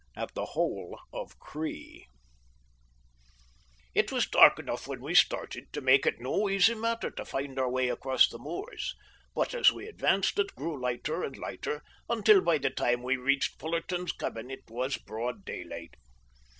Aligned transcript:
AT 0.15 0.33
THE 0.33 0.45
HOLE 0.45 0.99
OF 1.13 1.37
CREE 1.37 2.07
It 3.93 4.11
was 4.11 4.25
dark 4.25 4.57
enough 4.57 4.87
when 4.87 4.99
we 4.99 5.13
started 5.13 5.71
to 5.73 5.79
make 5.81 6.07
it 6.07 6.19
no 6.19 6.49
easy 6.49 6.73
matter 6.73 7.11
to 7.11 7.23
find 7.23 7.59
our 7.59 7.69
way 7.69 7.87
across 7.87 8.27
the 8.27 8.39
moors, 8.39 8.95
but 9.35 9.53
as 9.53 9.71
we 9.71 9.85
advanced 9.85 10.39
it 10.39 10.55
grew 10.55 10.81
lighter 10.81 11.23
and 11.23 11.37
lighter, 11.37 11.83
until 12.09 12.41
by 12.41 12.57
the 12.57 12.71
time 12.71 13.03
we 13.03 13.15
reached 13.15 13.59
Fullarton's 13.59 14.11
cabin 14.13 14.49
it 14.49 14.67
was 14.71 14.97
broad 14.97 15.45
daylight. 15.45 15.93